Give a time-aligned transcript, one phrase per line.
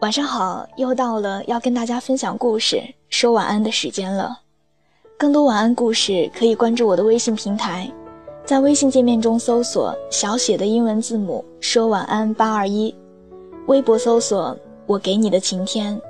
[0.00, 4.40] 晚上好，又到了要跟大家分享故事、说晚安的时间了。
[5.18, 7.86] 更多晚安故事可以关注我的微信平台，
[8.46, 12.94] 在微信界面中搜索小写的英文字母“说晚安八二一”，
[13.68, 14.56] 微博搜索
[14.88, 16.00] “我给你的晴天”。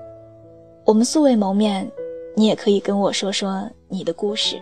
[0.87, 1.91] 我们素未谋面，
[2.37, 4.57] 你也可以跟我说说你的故事。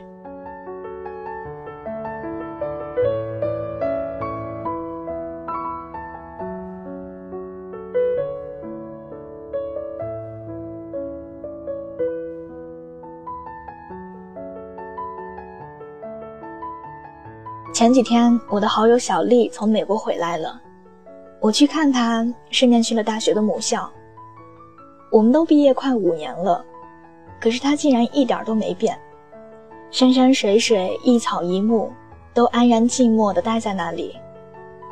[17.78, 20.60] 前几天，我的好友小丽从美国回来了，
[21.38, 23.88] 我去看她，顺便去了大学的母校。
[25.12, 26.64] 我们都毕业快五年了，
[27.40, 28.98] 可是她竟然一点都没变，
[29.92, 31.92] 山山水水、一草一木，
[32.34, 34.16] 都安然静默地待在那里，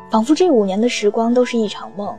[0.08, 2.16] 仿佛这五年的时光都是一场梦。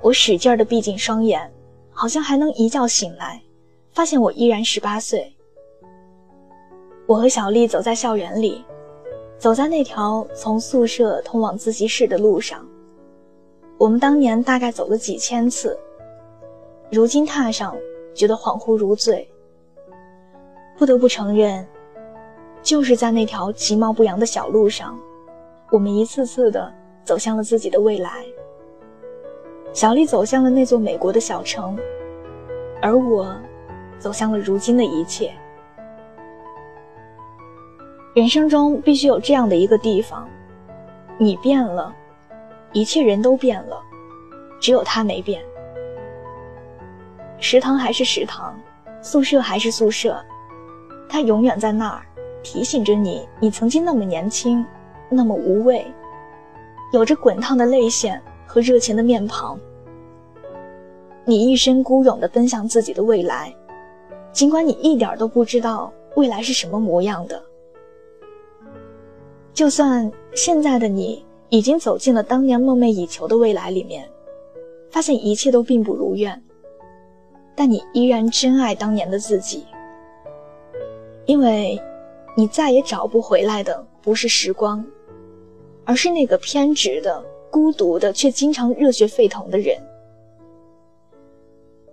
[0.00, 1.52] 我使劲地闭紧双眼，
[1.90, 3.42] 好像还能一觉醒来，
[3.90, 5.34] 发现我依然十八岁。
[7.04, 8.64] 我和小丽走在校园里。
[9.42, 12.64] 走在那条从宿舍通往自习室的路上，
[13.76, 15.76] 我们当年大概走了几千次，
[16.92, 17.76] 如今踏上，
[18.14, 19.28] 觉得恍惚如醉。
[20.78, 21.66] 不得不承认，
[22.62, 24.96] 就是在那条其貌不扬的小路上，
[25.72, 28.24] 我们一次次的走向了自己的未来。
[29.72, 31.76] 小丽走向了那座美国的小城，
[32.80, 33.34] 而我，
[33.98, 35.34] 走向了如今的一切。
[38.14, 40.28] 人生中必须有这样的一个地方，
[41.16, 41.90] 你变了，
[42.70, 43.82] 一切人都变了，
[44.60, 45.42] 只有他没变。
[47.38, 48.54] 食堂还是食堂，
[49.00, 50.22] 宿舍还是宿舍，
[51.08, 52.02] 他永远在那儿，
[52.42, 54.62] 提醒着你：你曾经那么年轻，
[55.08, 55.82] 那么无畏，
[56.92, 59.58] 有着滚烫的泪腺和热情的面庞。
[61.24, 63.54] 你一身孤勇地奔向自己的未来，
[64.32, 67.42] 尽管你一点都不知道未来是什么模样的。
[69.54, 74.08] 就算现在的你已经走进了当年梦寐以求的未来里面，
[74.90, 76.42] 发现一切都并不如愿，
[77.54, 79.66] 但你依然珍爱当年的自己，
[81.26, 81.78] 因为，
[82.34, 84.82] 你再也找不回来的不是时光，
[85.84, 89.76] 而是那个偏执的、孤独的却经常热血沸腾的人。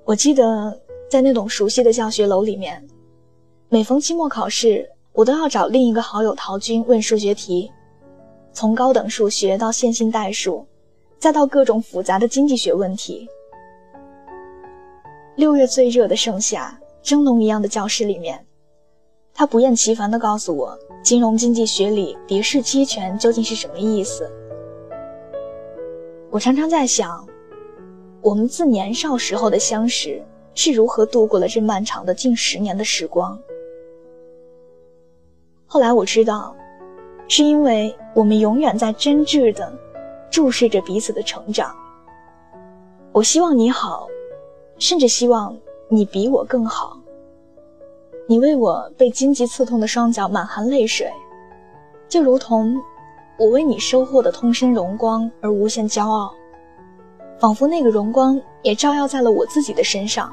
[0.05, 2.87] 我记得在那栋熟悉的教学楼里面，
[3.67, 4.89] 每逢期末考试。
[5.19, 7.69] 我都要找另一个好友陶军问数学题，
[8.53, 10.65] 从高等数学到线性代数，
[11.17, 13.27] 再到各种复杂的经济学问题。
[15.35, 18.45] 六月最热的盛夏，蒸笼一样的教室里面，
[19.33, 24.31] 他不厌其烦地告诉我，金融经济学里蝶式期权究竟是什么意思。
[26.31, 27.27] 我常常在想，
[28.21, 30.23] 我们自年少时候的相识，
[30.55, 33.37] 是如何度过了这漫长的近十年的时光。
[35.71, 36.55] 后来我知道，
[37.27, 39.71] 是因为我们永远在真挚的
[40.31, 41.71] 注视着彼此的成长。
[43.11, 44.07] 我希望你好，
[44.79, 45.55] 甚至希望
[45.87, 46.97] 你比我更好。
[48.27, 51.07] 你为我被荆棘刺痛的双脚满含泪水，
[52.07, 52.75] 就如同
[53.37, 56.33] 我为你收获的通身荣光而无限骄傲，
[57.37, 60.31] 仿佛那个荣光也照耀在了我自己的身上。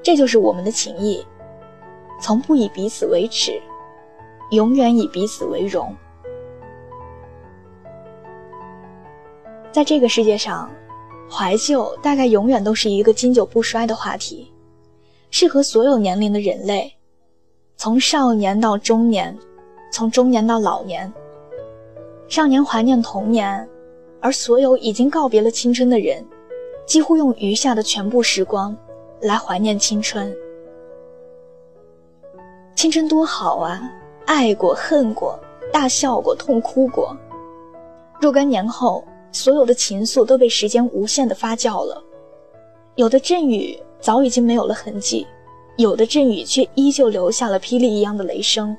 [0.00, 1.26] 这就是我们的情谊。
[2.20, 3.60] 从不以彼此为耻，
[4.50, 5.94] 永远以彼此为荣。
[9.70, 10.70] 在这个世界上，
[11.30, 14.50] 怀旧大概永远都是一个经久不衰的话题，
[15.30, 16.92] 适合所有年龄的人类，
[17.76, 19.36] 从少年到中年，
[19.92, 21.12] 从中年到老年。
[22.28, 23.68] 少年怀念童年，
[24.20, 26.24] 而所有已经告别了青春的人，
[26.86, 28.76] 几乎用余下的全部时光
[29.20, 30.34] 来怀念青春。
[32.76, 33.80] 青春多好啊！
[34.26, 35.40] 爱过，恨过，
[35.72, 37.16] 大笑过，痛哭过。
[38.20, 39.02] 若干年后，
[39.32, 42.04] 所有的情愫都被时间无限的发酵了。
[42.96, 45.26] 有的阵雨早已经没有了痕迹，
[45.78, 48.76] 有的阵雨却依旧留下了霹雳一样的雷声。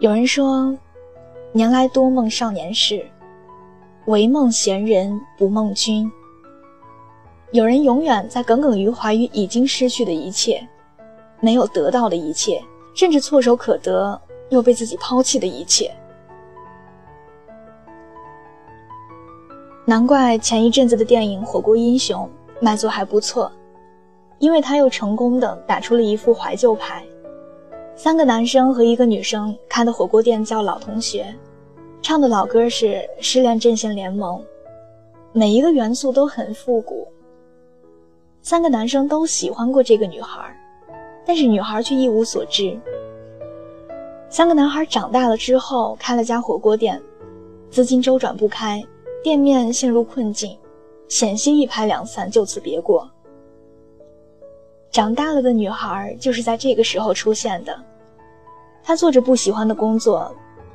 [0.00, 0.76] 有人说
[1.54, 3.06] ：“年来多梦少年事，
[4.06, 6.10] 唯梦闲人不梦君。”
[7.52, 10.68] 有人永远在耿耿于怀于已经失去的一切。
[11.42, 12.62] 没有得到的一切，
[12.94, 14.18] 甚至唾手可得
[14.48, 15.92] 又被自己抛弃的一切。
[19.84, 22.24] 难怪前一阵子的电影《火锅英雄》
[22.64, 23.50] 卖座还不错，
[24.38, 27.04] 因为他又成功的打出了一副怀旧牌。
[27.96, 31.34] 三个男生和一个女生开的火锅店叫老同学，
[32.00, 32.86] 唱的老歌是
[33.20, 34.38] 《失恋阵线联盟》。
[35.32, 37.08] 每一个元素都很复古。
[38.40, 40.54] 三个男生都喜欢过这个女孩，
[41.24, 42.78] 但是女孩却一无所知。
[44.28, 47.00] 三个男孩长大了之后，开了家火锅店，
[47.70, 48.82] 资金周转不开，
[49.22, 50.58] 店面陷入困境，
[51.08, 53.08] 险些一拍两散，就此别过。
[54.90, 57.78] 长大了的女孩就是在这个时候出现的。
[58.82, 60.34] 她做着不喜欢的工作，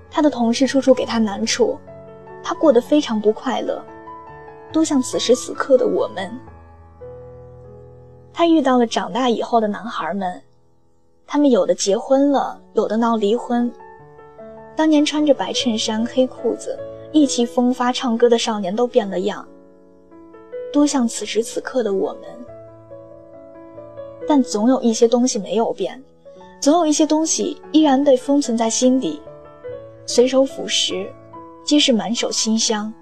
[0.09, 1.77] 她的同事处处给她难处，
[2.41, 3.83] 她过得非常不快乐。
[4.71, 6.31] 多像此时此刻的我们。
[8.37, 10.39] 他遇到了长大以后的男孩们，
[11.25, 13.73] 他们有的结婚了，有的闹离婚。
[14.75, 16.77] 当年穿着白衬衫、黑裤子、
[17.11, 19.43] 意气风发唱歌的少年都变了样。
[20.71, 22.21] 多像此时此刻的我们。
[24.27, 25.99] 但总有一些东西没有变，
[26.59, 29.19] 总有一些东西依然被封存在心底，
[30.05, 31.07] 随手腐蚀，
[31.65, 32.93] 皆是满手馨香。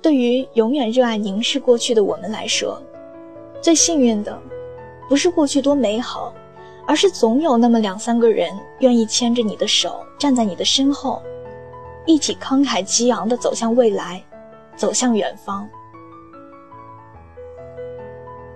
[0.00, 2.80] 对于永远热爱凝视过去的我们来说，
[3.60, 4.40] 最幸运的，
[5.08, 6.32] 不是过去多美好，
[6.86, 11.22] 而是总有那么两三个人愿意牵着你的手，站在你的身后，
[12.06, 14.22] 一起慷慨激昂地走向未来，
[14.76, 15.68] 走向远方。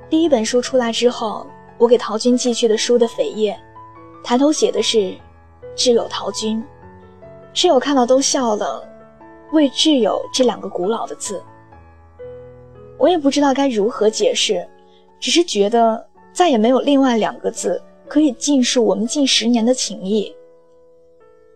[0.08, 1.46] 第一本书出来之后，
[1.76, 3.58] 我给陶军寄去的书的扉页，
[4.22, 5.14] 抬头写的是
[5.76, 6.64] “挚友陶军”，
[7.52, 8.88] 室友看到都笑了。
[9.52, 11.42] 为挚友这两个古老的字，
[12.98, 14.66] 我也不知道该如何解释，
[15.24, 20.30] 只是觉得再也没有另外两个字可以尽述我们近十年的情谊。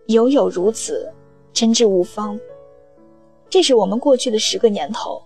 [0.07, 1.07] 犹有如此，
[1.53, 2.39] 真挚无方。
[3.47, 5.21] 这是我们过去的十个年头，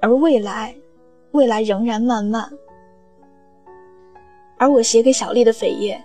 [0.00, 0.76] 而未来，
[1.32, 2.48] 未来仍然漫漫。
[4.58, 6.00] 而我写给小丽的扉页，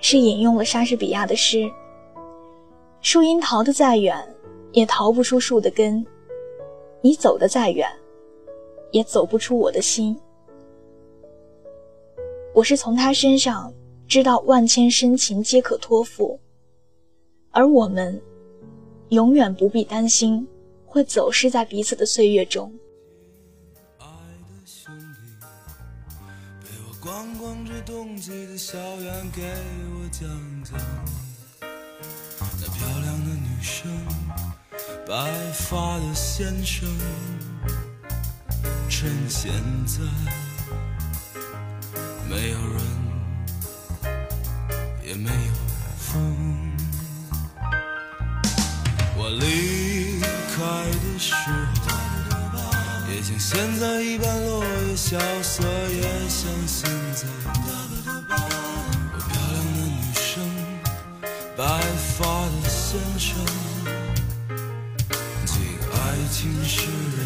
[0.00, 1.70] 是引用了莎士比亚的诗
[3.00, 4.20] ：“树荫逃得再远。”
[4.72, 6.04] 也逃不出树的根，
[7.00, 7.88] 你走得再远，
[8.90, 10.20] 也走不出我的心。
[12.54, 13.74] 我是从他身上
[14.06, 16.38] 知道万千深情皆可托付，
[17.50, 18.22] 而我们
[19.08, 20.46] 永远不必担心
[20.86, 22.72] 会走失在彼此的岁月中。
[23.98, 25.20] 爱的兄弟，
[26.62, 30.28] 陪我逛逛这冬季的校园，给我讲
[30.62, 30.78] 讲
[31.60, 33.90] 那漂亮的女生。
[35.08, 36.88] 白发的先生，
[38.88, 39.52] 趁现
[39.86, 40.00] 在
[42.28, 42.80] 没有人，
[45.06, 45.52] 也没有
[45.98, 46.12] 风。
[49.16, 50.20] 我离
[50.54, 50.56] 开
[50.90, 51.90] 的时候，
[53.12, 57.26] 也像现在一般落叶萧瑟，也像现在。
[59.12, 60.32] 我漂亮的女生，
[61.56, 61.62] 白
[62.18, 63.34] 发的先生。
[66.30, 67.20] 情诗人，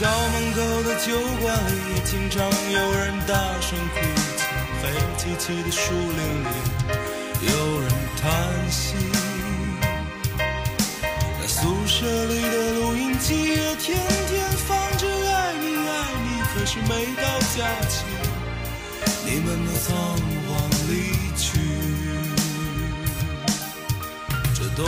[0.00, 1.12] 校门口的酒
[1.42, 2.42] 馆里，经常
[2.72, 4.00] 有人大声哭
[4.38, 4.48] 泣；
[4.80, 4.88] 黑
[5.18, 6.48] 漆漆的树林里，
[7.52, 8.32] 有人叹
[8.70, 8.94] 息。
[11.38, 13.98] 那宿舍里的录音机也天
[14.30, 15.90] 天放着《爱你爱
[16.24, 18.06] 你》，可是每到假期，
[19.26, 19.94] 你们都仓
[20.48, 20.48] 皇
[20.88, 21.60] 离去。
[24.54, 24.82] 这冬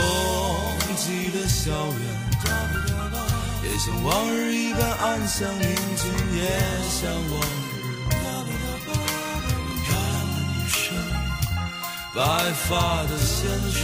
[0.97, 2.01] 季的校园，
[3.65, 6.43] 也像往日一般安详宁静，也
[6.89, 7.73] 像往日。
[8.11, 8.55] 漂亮
[8.87, 10.83] 的女生，
[12.15, 12.21] 白
[12.53, 13.81] 发的先生，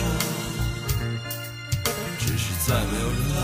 [2.18, 3.37] 只是再没有人来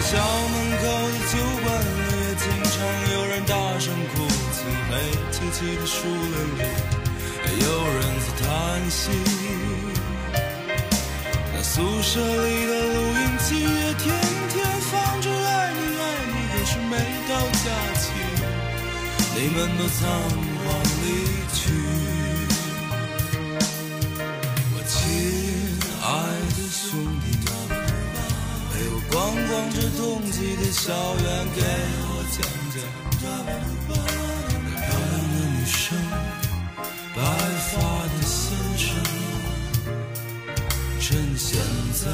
[0.00, 1.86] 校门口的酒馆里，
[2.20, 2.74] 也经常
[3.12, 3.84] 有人大声
[4.14, 4.14] 哭
[4.52, 4.58] 泣。
[4.88, 4.92] 黑
[5.32, 6.60] 漆漆的树林里，
[7.60, 8.46] 有人在叹
[8.90, 9.00] 息。
[11.52, 14.04] 那宿舍里的录音机也天
[14.50, 14.54] 天
[14.90, 16.94] 放着《爱你爱你》，可是每
[17.28, 17.32] 到
[17.64, 17.66] 假
[18.00, 18.04] 期，
[19.34, 20.00] 你们都仓
[20.62, 20.66] 皇
[21.02, 21.04] 离
[21.54, 21.56] 去。
[24.72, 24.94] 我亲
[26.02, 26.04] 爱
[26.56, 26.84] 的兄
[27.20, 27.26] 弟，
[29.10, 31.60] 逛逛这冬季的校园，给
[32.02, 32.38] 我讲
[32.72, 32.76] 讲
[33.22, 33.24] 那
[33.84, 33.94] 漂
[34.38, 35.56] 亮的女。
[35.66, 35.98] 生，
[37.14, 37.18] 白
[37.72, 37.74] 发
[38.06, 38.86] 的先生，
[41.00, 41.58] 趁现
[41.92, 42.04] 在